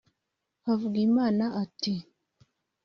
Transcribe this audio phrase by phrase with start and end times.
[0.65, 1.95] Havugimana ati